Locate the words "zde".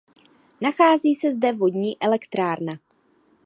1.31-1.51